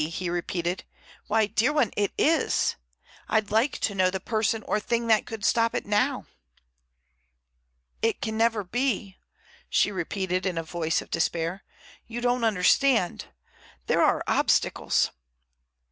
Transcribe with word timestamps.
he 0.09 0.31
repeated. 0.31 0.83
"Why, 1.27 1.45
dear 1.45 1.71
one, 1.71 1.91
it 1.95 2.11
is. 2.17 2.75
I'd 3.29 3.51
like 3.51 3.73
to 3.81 3.93
know 3.93 4.09
the 4.09 4.19
person 4.19 4.63
or 4.63 4.79
thing 4.79 5.05
that 5.05 5.27
could 5.27 5.45
stop 5.45 5.75
it 5.75 5.85
now!" 5.85 6.25
"It 8.01 8.19
can 8.19 8.35
never 8.35 8.63
be," 8.63 9.17
she 9.69 9.91
repeated 9.91 10.43
in 10.47 10.57
a 10.57 10.63
voice 10.63 11.03
of 11.03 11.11
despair. 11.11 11.63
"You 12.07 12.19
don't 12.19 12.43
understand. 12.43 13.25
There 13.85 14.01
are 14.01 14.23
obstacles." 14.25 15.11